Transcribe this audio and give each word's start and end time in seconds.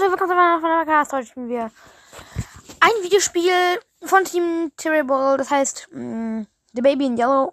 Leute, 0.00 0.12
willkommen 0.12 0.30
zu 0.30 0.36
meinem 0.36 0.62
Podcast. 0.62 1.12
Heute 1.12 1.26
spielen 1.26 1.48
wir 1.50 1.70
ein 2.80 3.02
Videospiel 3.02 3.52
von 4.02 4.24
Team 4.24 4.72
Terrible, 4.78 5.36
das 5.36 5.50
heißt 5.50 5.88
mh, 5.92 6.46
The 6.72 6.80
Baby 6.80 7.04
in 7.06 7.18
Yellow. 7.18 7.52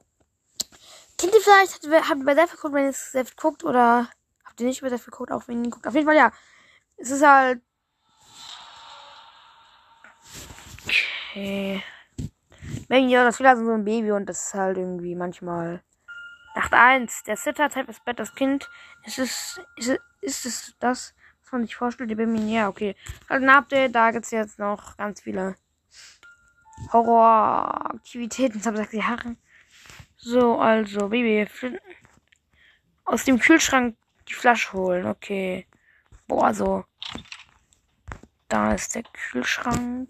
Kennt 1.17 1.33
ihr 1.33 1.41
vielleicht, 1.41 1.73
habt 1.73 2.19
ihr, 2.19 2.25
bei 2.25 2.35
Self 2.35 2.51
geguckt, 2.51 2.73
wenn 2.73 2.85
ihr 2.85 2.91
es 2.91 3.11
selbst 3.11 3.35
guckt, 3.35 3.65
oder 3.65 4.07
habt 4.45 4.61
ihr 4.61 4.65
nicht 4.65 4.81
bei 4.81 4.87
Self 4.87 5.03
geguckt, 5.03 5.31
auch 5.31 5.45
wenn 5.47 5.65
ihr 5.65 5.71
guckt? 5.71 5.85
Auf 5.87 5.93
jeden 5.93 6.05
Fall, 6.05 6.15
ja. 6.15 6.31
Es 6.95 7.11
ist 7.11 7.25
halt... 7.25 7.61
Okay. 11.33 11.83
Baby 12.87 13.03
in 13.03 13.09
Yellow, 13.09 13.25
das 13.25 13.41
also 13.41 13.65
so 13.65 13.73
ein 13.73 13.83
Baby 13.83 14.13
und 14.13 14.25
das 14.25 14.47
ist 14.47 14.53
halt 14.53 14.77
irgendwie 14.77 15.15
manchmal... 15.15 15.83
Nacht 16.55 16.73
1. 16.73 17.23
Der 17.23 17.35
Sitter 17.35 17.69
zeigt 17.69 17.89
das 17.89 17.99
Bett, 17.99 18.19
das 18.19 18.33
Kind. 18.35 18.69
Ist 19.03 19.19
es, 19.19 19.59
ist 19.75 19.89
es, 19.89 19.99
ist 20.21 20.45
es 20.45 20.75
das, 20.79 21.13
was 21.47 21.53
man 21.53 21.61
sich 21.61 21.75
vorstellt? 21.77 22.09
Die 22.09 22.15
Baby, 22.15 22.53
ja, 22.53 22.67
okay. 22.67 22.95
Halt 23.29 23.41
ein 23.41 23.49
Update, 23.49 23.95
da 23.95 24.11
gibt's 24.11 24.31
jetzt 24.31 24.59
noch 24.59 24.97
ganz 24.97 25.21
viele 25.21 25.55
Horroraktivitäten 26.91 28.61
ab 28.67 28.75
sechs 28.75 28.91
Jahren. 28.91 29.37
So, 30.17 30.59
also, 30.59 31.07
Baby, 31.07 31.47
aus 33.05 33.23
dem 33.23 33.39
Kühlschrank 33.39 33.95
die 34.27 34.33
Flasche 34.33 34.73
holen, 34.73 35.05
okay. 35.05 35.67
Boah, 36.27 36.53
so. 36.53 36.83
Da 38.49 38.73
ist 38.73 38.95
der 38.95 39.03
Kühlschrank. 39.03 40.09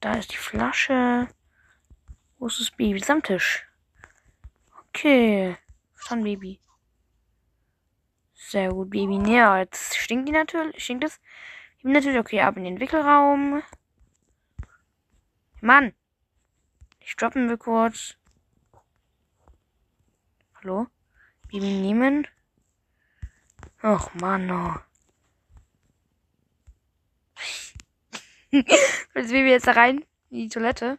Da 0.00 0.14
ist 0.14 0.32
die 0.32 0.36
Flasche. 0.36 1.28
Wo 2.38 2.48
ist 2.48 2.58
das 2.58 2.72
Baby? 2.72 2.98
Das 2.98 3.08
ist 3.08 3.10
am 3.10 3.22
Tisch. 3.22 3.68
Okay. 4.88 5.56
Schon 5.94 6.24
Baby. 6.24 6.58
Sehr 8.52 8.68
gut, 8.68 8.90
Baby. 8.90 9.32
Ja, 9.32 9.58
jetzt 9.60 9.96
stinkt 9.96 10.28
die 10.28 10.32
natürlich. 10.32 10.84
Stinkt 10.84 11.04
es? 11.04 11.22
Natürlich, 11.82 12.18
okay, 12.18 12.42
ab 12.42 12.58
in 12.58 12.64
den 12.64 12.80
Wickelraum. 12.80 13.62
Mann. 15.62 15.94
Ich 17.00 17.16
droppen 17.16 17.48
wir 17.48 17.56
kurz. 17.56 18.18
Hallo? 20.56 20.86
Baby 21.50 21.80
nehmen. 21.80 22.28
Och, 23.82 24.12
Mann, 24.16 24.50
oh. 24.50 24.76
das 29.14 29.28
Baby 29.30 29.48
jetzt 29.48 29.66
da 29.66 29.72
rein 29.72 30.04
in 30.28 30.40
die 30.40 30.48
Toilette. 30.50 30.98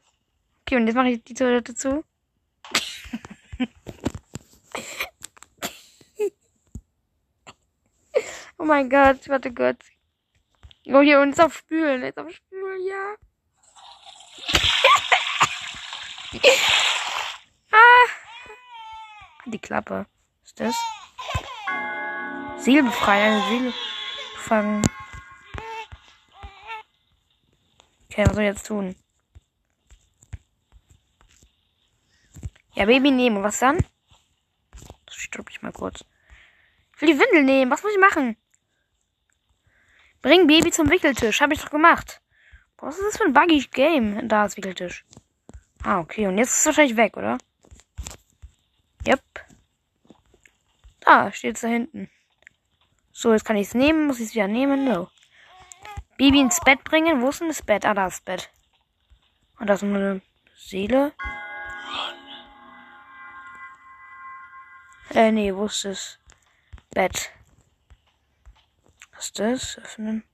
Okay, 0.61 0.77
und 0.77 0.88
jetzt 0.88 0.95
mache 0.95 1.09
ich 1.09 1.23
die 1.23 1.36
Toilette 1.36 1.75
zu. 1.75 2.03
oh 8.64 8.66
mein 8.66 8.89
Gott, 8.89 9.28
warte 9.28 9.53
Gott. 9.53 9.75
Oh, 10.86 11.02
hier 11.02 11.19
und 11.19 11.31
ist 11.31 11.42
auf 11.42 11.53
Spülen, 11.53 12.02
ist 12.02 12.17
auf 12.17 12.31
Spülen, 12.31 12.88
ja. 12.88 13.16
ah. 17.72 18.08
Die 19.47 19.59
Klappe. 19.59 20.05
Was 20.42 20.47
ist 20.47 20.59
das? 20.61 20.75
Seele 22.64 22.83
befreien, 22.83 23.33
eine 23.33 23.50
Seele 23.50 23.73
fangen. 24.38 24.81
Okay, 28.09 28.25
was 28.25 28.36
soll 28.36 28.44
ich 28.44 28.50
jetzt 28.50 28.67
tun? 28.67 28.95
Ja, 32.75 32.86
Baby 32.86 33.11
nehmen. 33.11 33.44
Was 33.44 33.59
dann? 33.59 33.86
Das 35.05 35.16
stopp 35.16 35.50
ich 35.50 35.61
mal 35.61 35.73
kurz. 35.73 36.05
Ich 36.95 37.02
will 37.02 37.14
die 37.14 37.20
Windel 37.20 37.44
nehmen. 37.44 37.70
Was 37.70 37.83
muss 37.83 37.92
ich 37.92 38.00
machen? 38.00 38.38
Bring 40.23 40.47
Baby 40.47 40.71
zum 40.71 40.89
Wickeltisch. 40.89 41.41
Habe 41.41 41.53
ich 41.53 41.61
doch 41.61 41.69
gemacht. 41.69 42.21
Was 42.77 42.97
ist 42.97 43.05
das 43.05 43.17
für 43.17 43.25
ein 43.25 43.33
buggy 43.33 43.67
Game? 43.71 44.27
Da 44.27 44.45
ist 44.45 44.57
Wickeltisch. 44.57 45.05
Ah, 45.83 45.99
okay. 45.99 46.27
Und 46.27 46.38
jetzt 46.38 46.52
ist 46.52 46.59
es 46.61 46.65
wahrscheinlich 46.65 46.98
weg, 46.98 47.17
oder? 47.17 47.37
Yep. 49.05 49.21
Da 51.02 51.31
steht 51.33 51.55
es 51.55 51.61
da 51.61 51.67
hinten. 51.67 52.09
So, 53.11 53.33
jetzt 53.33 53.43
kann 53.43 53.58
ich 53.58 53.67
es 53.67 53.73
nehmen. 53.73 54.08
Muss 54.08 54.21
ich 54.21 54.27
es 54.27 54.33
wieder 54.33 54.48
nehmen? 54.48 54.86
No. 54.86 55.09
Baby 56.17 56.39
ins 56.39 56.61
Bett 56.61 56.86
bringen. 56.86 57.21
Wo 57.21 57.30
ist 57.30 57.42
denn 57.42 57.49
das 57.49 57.61
Bett? 57.61 57.86
Ah, 57.86 57.93
da 57.93 58.08
ist 58.08 58.19
das 58.19 58.21
Bett. 58.21 58.49
Und 59.59 59.67
da 59.67 59.73
ist 59.73 59.83
eine 59.83 60.21
Seele. 60.55 61.11
Äh, 65.09 65.33
nee, 65.33 65.53
wo 65.53 65.65
ist 65.65 65.83
das? 65.83 66.17
Bett. 66.92 67.30
Ist 69.23 69.39
das? 69.39 69.78
Öffnen. 69.78 70.26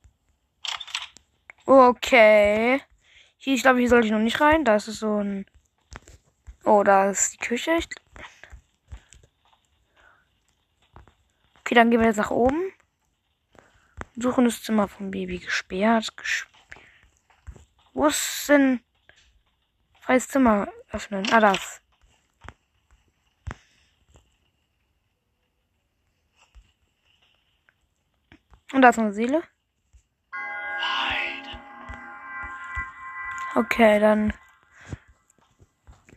Okay. 1.67 2.81
Hier, 3.37 3.53
ich 3.53 3.61
glaube, 3.61 3.77
hier 3.77 3.87
sollte 3.87 4.07
ich 4.07 4.11
noch 4.11 4.17
nicht 4.17 4.41
rein. 4.41 4.65
Da 4.65 4.77
ist 4.77 4.87
es 4.87 4.97
so 4.97 5.17
ein. 5.17 5.45
Oh, 6.63 6.81
da 6.81 7.11
ist 7.11 7.33
die 7.33 7.37
Küche. 7.37 7.77
Okay, 11.59 11.75
dann 11.75 11.91
gehen 11.91 11.99
wir 11.99 12.07
jetzt 12.07 12.17
nach 12.17 12.31
oben. 12.31 12.73
Suchen 14.15 14.45
das 14.45 14.63
Zimmer 14.63 14.87
vom 14.87 15.11
Baby 15.11 15.37
gesperrt. 15.37 16.17
Ges 16.17 16.47
Wo 17.93 18.07
ist 18.07 18.49
denn 18.49 18.79
freies 20.01 20.29
Zimmer 20.29 20.67
öffnen? 20.91 21.31
Ah, 21.31 21.39
das. 21.39 21.79
Und 28.73 28.81
da 28.81 28.89
ist 28.89 28.99
eine 28.99 29.13
Seele. 29.13 29.43
Okay, 33.55 33.99
dann 33.99 34.33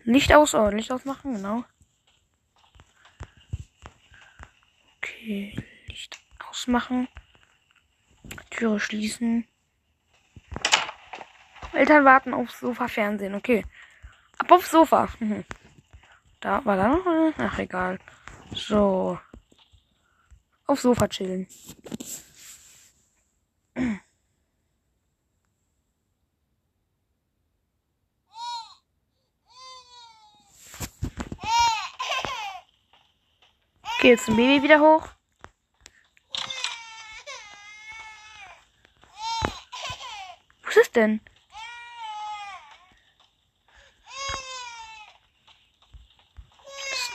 Licht 0.05 0.33
aus, 0.33 0.55
oh, 0.55 0.69
Licht 0.69 0.93
ausmachen, 0.93 1.35
genau. 1.35 1.65
Okay, 4.99 5.57
Licht 5.87 6.21
ausmachen. 6.49 7.09
Türe 8.51 8.79
schließen. 8.79 9.47
Eltern 11.73 12.05
warten 12.05 12.35
aufs 12.35 12.61
Sofa 12.61 12.87
Fernsehen, 12.87 13.35
okay. 13.35 13.65
Ab 14.39 14.53
aufs 14.53 14.71
Sofa. 14.71 15.09
Mhm. 15.19 15.45
Da 16.41 16.65
war 16.65 16.77
da 16.77 16.89
noch 16.89 17.07
eine? 17.07 17.35
Ach 17.39 17.59
egal. 17.59 17.99
So. 18.53 19.19
Aufs 20.67 20.83
Sofa 20.83 21.09
chillen. 21.09 21.47
Okay, 23.75 24.01
jetzt 34.03 34.29
ein 34.29 34.37
Baby 34.37 34.63
wieder 34.65 34.81
hoch. 34.81 35.09
Was 40.65 40.77
ist 40.77 40.97
denn? 40.97 41.21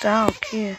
Da, 0.02 0.28
okay. 0.28 0.78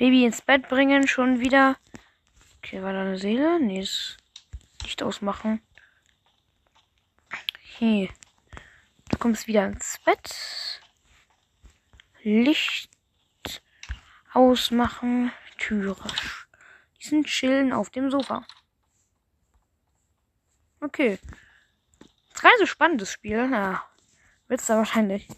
Baby 0.00 0.24
ins 0.24 0.40
Bett 0.40 0.66
bringen, 0.70 1.06
schon 1.06 1.40
wieder. 1.40 1.76
Okay, 2.56 2.82
war 2.82 2.94
da 2.94 3.02
eine 3.02 3.18
Seele? 3.18 3.60
Nee, 3.60 3.80
ist 3.80 4.16
nicht 4.82 5.02
ausmachen. 5.02 5.60
Hier. 7.60 8.08
Du 9.10 9.18
kommst 9.18 9.46
wieder 9.46 9.66
ins 9.66 9.98
Bett. 10.02 10.80
Licht 12.22 12.90
ausmachen, 14.32 15.32
Türe. 15.58 15.94
Die 16.98 17.06
sind 17.06 17.26
chillen 17.26 17.74
auf 17.74 17.90
dem 17.90 18.10
Sofa. 18.10 18.46
Okay. 20.80 21.18
Das 22.32 22.52
ist 22.54 22.60
so 22.60 22.64
spannendes 22.64 23.12
Spiel. 23.12 23.46
Na, 23.48 23.84
wird's 24.48 24.64
da 24.64 24.78
wahrscheinlich. 24.78 25.28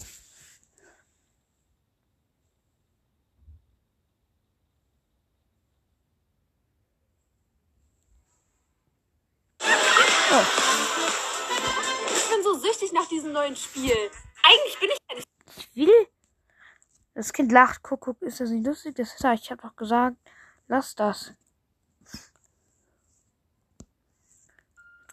Neuen 13.53 13.57
Spiel. 13.57 14.11
Eigentlich 14.43 14.81
bin 14.81 14.89
ich. 14.91 15.25
Ich 15.57 15.77
will 15.77 16.09
das 17.15 17.33
Kind 17.33 17.53
lacht. 17.53 17.83
Guck, 17.83 18.01
guck, 18.01 18.23
ist 18.23 18.41
das 18.41 18.51
nicht 18.51 18.67
lustig? 18.67 18.97
Das 18.97 19.15
ist 19.15 19.23
ja, 19.23 19.33
ich 19.33 19.51
hab 19.51 19.61
doch 19.61 19.77
gesagt, 19.77 20.17
lass 20.69 20.95
das. 20.95 21.35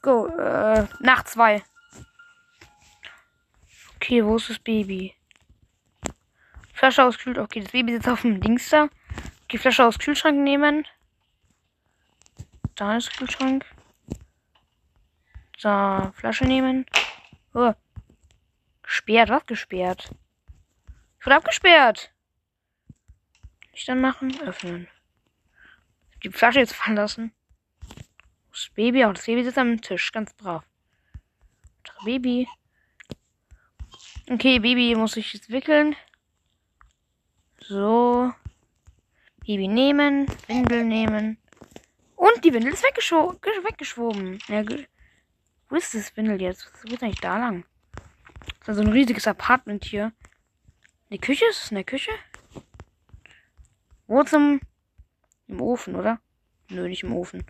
Go. 0.01 0.27
Äh, 0.27 0.87
nach 1.01 1.23
zwei. 1.25 1.63
Okay, 3.95 4.23
wo 4.23 4.37
ist 4.37 4.49
das 4.49 4.59
Baby? 4.59 5.13
Flasche 6.73 7.03
auskühlt. 7.03 7.37
Okay, 7.37 7.59
das 7.59 7.71
Baby 7.71 7.93
sitzt 7.93 8.07
auf 8.07 8.21
dem 8.21 8.39
Dings 8.39 8.69
da. 8.69 8.87
Die 9.51 9.57
Flasche 9.57 9.85
aus 9.85 9.99
Kühlschrank 9.99 10.39
nehmen. 10.39 10.87
Da 12.75 12.95
ist 12.95 13.11
Kühlschrank. 13.17 13.65
So, 15.57 15.69
Flasche 16.15 16.45
nehmen. 16.45 16.85
Oh. 17.53 17.73
Gesperrt, 18.89 19.29
was 19.29 19.45
gesperrt? 19.45 20.09
Ich 21.19 21.25
wurde 21.27 21.35
abgesperrt. 21.35 22.11
Licht 23.71 23.87
machen, 23.93 24.41
öffnen. 24.41 24.87
Die 26.23 26.31
Flasche 26.31 26.57
jetzt 26.57 26.73
fallen 26.73 26.95
lassen. 26.95 27.31
Das 28.51 28.71
Baby, 28.73 29.05
auch 29.05 29.13
das 29.13 29.27
Baby 29.27 29.43
sitzt 29.43 29.59
am 29.59 29.79
Tisch, 29.79 30.11
ganz 30.11 30.33
brav. 30.33 30.63
Baby. 32.03 32.47
Okay, 34.27 34.57
Baby 34.57 34.95
muss 34.95 35.11
sich 35.11 35.33
jetzt 35.33 35.51
wickeln. 35.51 35.95
So. 37.59 38.33
Baby 39.45 39.67
nehmen, 39.67 40.25
Windel 40.47 40.83
nehmen. 40.83 41.37
Und 42.15 42.43
die 42.43 42.51
Windel 42.51 42.73
ist 42.73 42.83
weggeschw 42.83 43.35
weggeschwoben. 43.63 44.39
Ja, 44.47 44.63
wo 45.69 45.75
ist 45.75 45.93
das 45.93 46.17
Windel 46.17 46.41
jetzt? 46.41 46.73
Was 46.73 46.81
geht 46.81 47.03
eigentlich 47.03 47.21
da 47.21 47.37
lang? 47.37 47.65
Das 48.59 48.61
ist 48.61 48.69
also 48.69 48.81
ein 48.81 48.91
riesiges 48.91 49.27
Apartment 49.27 49.85
hier. 49.85 50.11
Eine 51.09 51.19
Küche? 51.19 51.45
Ist 51.49 51.65
es 51.65 51.71
eine 51.71 51.83
Küche? 51.83 52.11
Wo 54.07 54.23
zum. 54.23 54.61
Im 55.47 55.61
Ofen, 55.61 55.95
oder? 55.95 56.19
Nö, 56.69 56.87
nicht 56.87 57.03
im 57.03 57.13
Ofen. 57.13 57.45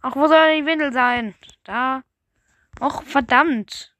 Ach, 0.00 0.16
wo 0.16 0.26
soll 0.28 0.56
die 0.56 0.66
Windel 0.66 0.92
sein? 0.92 1.34
Da. 1.64 2.02
Och, 2.80 3.02
verdammt. 3.02 3.94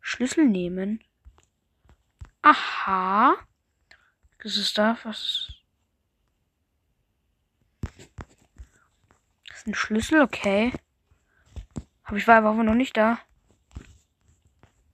Schlüssel 0.00 0.46
nehmen. 0.46 1.02
Aha. 2.42 3.36
Was 4.42 4.56
ist 4.56 4.76
da? 4.76 4.98
Was? 5.04 5.52
Das 9.48 9.51
ist 9.51 9.51
ein 9.66 9.74
Schlüssel, 9.74 10.22
okay. 10.22 10.72
Aber 12.04 12.16
ich 12.16 12.26
war 12.26 12.36
aber 12.36 12.62
noch 12.62 12.74
nicht 12.74 12.96
da. 12.96 13.18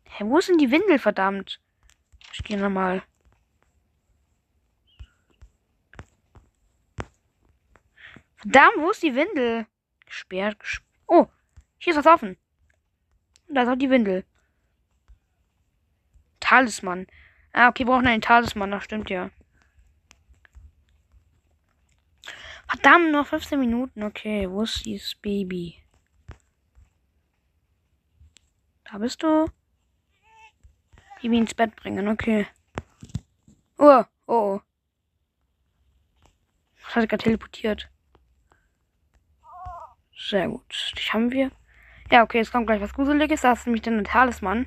Hä, 0.04 0.24
wo 0.26 0.38
denn 0.40 0.58
die 0.58 0.70
Windel, 0.70 0.98
verdammt? 0.98 1.60
Ich 2.32 2.42
gehe 2.44 2.58
nochmal. 2.58 3.02
Verdammt, 8.36 8.76
wo 8.78 8.90
ist 8.90 9.02
die 9.02 9.14
Windel? 9.14 9.66
Gesperrt, 10.06 10.60
gesperrt. 10.60 10.88
Oh, 11.06 11.26
hier 11.78 11.92
ist 11.92 11.96
was 11.96 12.06
offen. 12.06 12.36
Da 13.48 13.62
ist 13.62 13.68
auch 13.68 13.76
die 13.76 13.90
Windel. 13.90 14.24
Talisman. 16.40 17.06
Ah, 17.52 17.68
okay, 17.68 17.84
wir 17.84 17.92
brauchen 17.92 18.06
einen 18.06 18.22
Talisman, 18.22 18.70
das 18.70 18.84
stimmt 18.84 19.10
ja. 19.10 19.30
Verdammt, 22.68 23.12
noch 23.12 23.26
15 23.26 23.58
Minuten. 23.58 24.02
Okay, 24.02 24.48
wo 24.50 24.62
ist 24.62 24.84
dieses 24.84 25.14
Baby? 25.14 25.82
Da 28.84 28.98
bist 28.98 29.22
du. 29.22 29.46
Baby 31.20 31.38
ins 31.38 31.54
Bett 31.54 31.74
bringen, 31.76 32.08
okay. 32.08 32.46
Oh, 33.78 34.04
oh, 34.26 34.32
oh. 34.32 34.60
Das 36.84 36.96
hat 36.96 37.08
gerade 37.08 37.24
teleportiert. 37.24 37.90
Sehr 40.16 40.48
gut. 40.48 40.92
Die 40.96 41.12
haben 41.12 41.30
wir. 41.30 41.50
Ja, 42.10 42.22
okay, 42.22 42.38
jetzt 42.38 42.52
kommt 42.52 42.66
gleich 42.66 42.80
was 42.80 42.92
Gruseliges. 42.92 43.42
Da 43.42 43.52
ist 43.52 43.66
nämlich 43.66 43.86
ein 43.86 44.04
Talisman. 44.04 44.66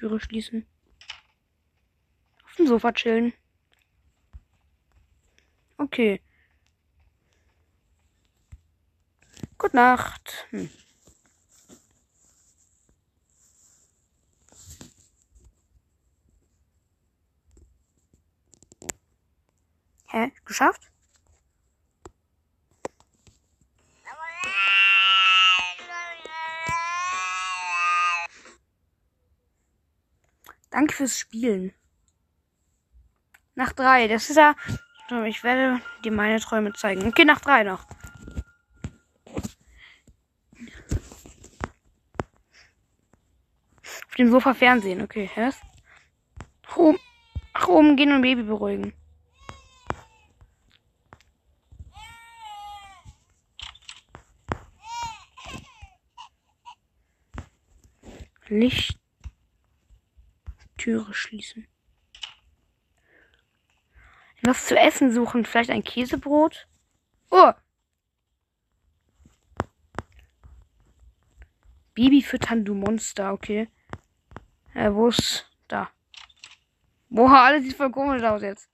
Türe 0.00 0.18
schließen. 0.18 0.66
Auf 2.46 2.56
dem 2.56 2.66
Sofa 2.66 2.90
chillen. 2.92 3.34
Okay. 5.76 6.22
Gute 9.58 9.76
Nacht. 9.76 10.46
Hm. 10.52 10.70
Hä? 20.06 20.32
Geschafft? 20.46 20.89
Danke 30.70 30.94
fürs 30.94 31.18
Spielen. 31.18 31.74
Nach 33.54 33.72
drei. 33.72 34.08
Das 34.08 34.30
ist 34.30 34.36
ja. 34.36 34.54
Ich 35.26 35.42
werde 35.42 35.82
dir 36.04 36.12
meine 36.12 36.38
Träume 36.38 36.72
zeigen. 36.72 37.08
Okay, 37.08 37.24
nach 37.24 37.40
drei 37.40 37.64
noch. 37.64 37.84
Auf 44.08 44.14
dem 44.16 44.30
Sofa 44.30 44.54
Fernsehen. 44.54 45.02
Okay, 45.02 45.28
hä? 45.34 45.50
Oben, 46.76 46.98
nach 47.54 47.66
oben 47.68 47.96
gehen 47.96 48.12
und 48.12 48.22
Baby 48.22 48.44
beruhigen. 48.44 48.94
Licht 58.48 58.99
Türe 60.80 61.12
schließen. 61.12 61.68
Was 64.42 64.66
zu 64.66 64.78
essen 64.78 65.12
suchen. 65.12 65.44
Vielleicht 65.44 65.70
ein 65.70 65.84
Käsebrot? 65.84 66.66
Oh! 67.30 67.52
Baby 71.94 72.22
füttern, 72.22 72.64
du 72.64 72.74
Monster, 72.74 73.32
okay. 73.32 73.68
Äh, 74.72 74.90
wo 74.92 75.08
ist. 75.08 75.46
Da. 75.68 75.90
Boah, 77.10 77.30
alles 77.30 77.64
sieht 77.64 77.76
voll 77.76 77.90
komisch 77.90 78.22
aus 78.22 78.40
jetzt. 78.40 78.70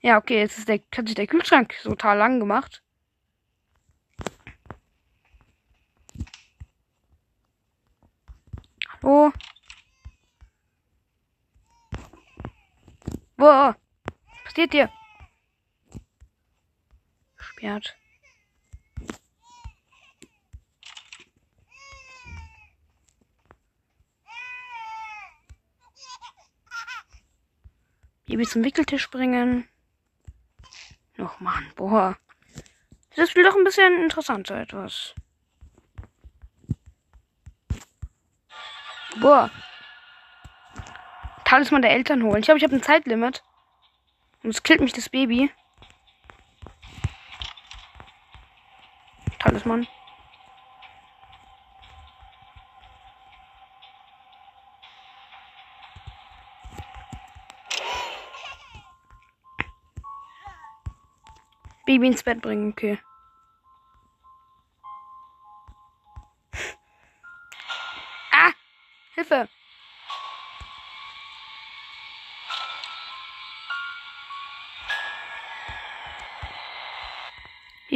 Ja, 0.00 0.16
okay, 0.16 0.38
jetzt 0.38 0.56
ist 0.56 0.68
der, 0.68 0.80
hat 0.96 1.06
sich 1.06 1.14
der 1.14 1.26
Kühlschrank 1.26 1.74
total 1.82 2.16
lang 2.16 2.40
gemacht. 2.40 2.82
Hallo? 9.02 9.32
Boah. 13.40 13.74
Was 14.04 14.44
passiert 14.44 14.72
hier? 14.72 14.90
Sperrt. 17.38 17.96
Baby 28.26 28.44
zum 28.44 28.62
Wickeltisch 28.62 29.10
bringen. 29.10 29.66
Och 31.16 31.40
man, 31.40 31.72
boah. 31.76 32.18
Das 33.16 33.34
will 33.34 33.44
doch 33.44 33.56
ein 33.56 33.64
bisschen 33.64 34.02
interessanter 34.02 34.60
etwas. 34.60 35.14
Boah. 39.18 39.50
Talisman 41.50 41.82
der 41.82 41.90
Eltern 41.90 42.22
holen. 42.22 42.38
Ich 42.38 42.44
glaube, 42.44 42.58
ich 42.58 42.62
habe 42.62 42.76
ein 42.76 42.82
Zeitlimit. 42.82 43.42
Und 44.44 44.50
es 44.50 44.62
killt 44.62 44.80
mich 44.80 44.92
das 44.92 45.08
Baby. 45.08 45.50
Talisman. 49.40 49.88
Baby 61.84 62.06
ins 62.06 62.22
Bett 62.22 62.40
bringen, 62.40 62.70
okay. 62.70 63.00
Ah! 68.30 68.52
Hilfe! 69.16 69.48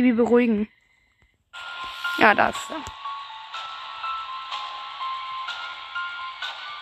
Baby 0.05 0.17
beruhigen. 0.17 0.69
Ja, 2.19 2.35
da 2.35 2.51
ist 2.51 2.59
er. 2.69 2.85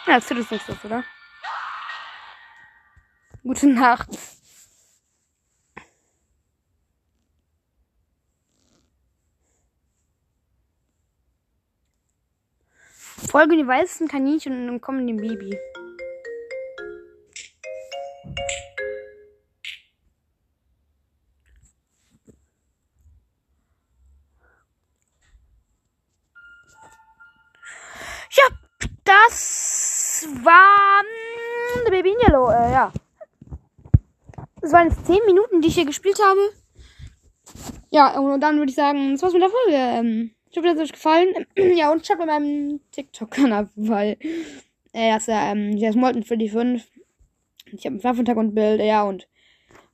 Ja, 0.07 0.15
jetzt 0.15 0.29
tut 0.29 0.39
es 0.39 0.51
nichts, 0.51 0.85
oder? 0.85 1.05
Gute 3.45 3.69
Nacht. 3.69 4.09
Folge 13.31 13.57
die 13.57 13.67
weißen 13.67 14.09
Kaninchen 14.09 14.53
und 14.53 14.67
dann 14.67 14.81
kommen 14.81 15.07
dem 15.07 15.19
Baby. 15.19 15.57
War 30.45 31.03
The 31.85 31.91
Baby 31.91 32.11
in 32.11 32.21
Yellow. 32.27 32.51
Äh, 32.51 32.73
ja. 32.73 32.93
Das 34.61 34.73
waren 34.73 34.89
jetzt 34.89 35.07
10 35.07 35.19
Minuten, 35.27 35.61
die 35.61 35.69
ich 35.69 35.75
hier 35.75 35.87
gespielt 35.87 36.21
habe. 36.25 36.41
Ja, 37.91 38.19
und 38.19 38.41
dann 38.41 38.59
würde 38.59 38.71
ich 38.71 38.77
sagen, 38.77 39.13
das 39.13 39.23
war's 39.23 39.33
mit 39.33 39.43
der 39.43 39.51
Folge. 39.51 39.77
Ähm, 39.77 40.31
ich 40.51 40.57
hoffe, 40.57 40.69
das 40.69 40.77
hat 40.77 40.85
euch 40.85 40.93
gefallen. 40.93 41.29
ja, 41.77 41.91
und 41.91 42.07
schaut 42.07 42.19
bei 42.19 42.27
meinem 42.27 42.81
TikTok-Kanal, 42.93 43.69
weil 43.75 44.19
äh, 44.93 45.13
das 45.13 45.23
ist 45.23 45.29
ja, 45.29 45.51
ähm, 45.51 45.79
der 45.79 45.91
ist 45.91 45.97
Molten 45.97 46.23
45. 46.23 46.91
Ich 47.73 47.87
habe 47.87 47.95
einen 47.95 48.05
Waffentag-und-Bild, 48.05 48.81
ja, 48.81 49.03
und 49.03 49.29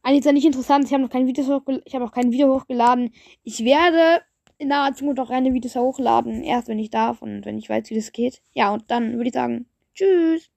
eigentlich 0.02 0.20
ist 0.20 0.26
ja 0.26 0.32
nicht 0.32 0.46
interessant. 0.46 0.84
Ich 0.84 0.92
habe 0.92 1.02
noch 1.02 1.10
kein 1.10 1.26
Video 1.26 1.44
hochgeladen. 1.44 1.82
Ich 1.86 1.94
habe 1.94 2.04
auch 2.04 2.12
kein 2.12 2.32
Video 2.32 2.54
hochgeladen. 2.54 3.12
Ich 3.44 3.64
werde 3.64 4.22
in 4.58 4.68
naher 4.68 4.94
Zukunft 4.94 5.20
auch 5.20 5.30
reine 5.30 5.52
Videos 5.54 5.76
hochladen. 5.76 6.42
Erst 6.42 6.68
wenn 6.68 6.78
ich 6.78 6.90
darf 6.90 7.22
und 7.22 7.44
wenn 7.44 7.58
ich 7.58 7.68
weiß, 7.68 7.90
wie 7.90 7.94
das 7.94 8.12
geht. 8.12 8.42
Ja, 8.54 8.72
und 8.72 8.90
dann 8.90 9.14
würde 9.14 9.28
ich 9.28 9.34
sagen, 9.34 9.66
tschüss. 9.98 10.48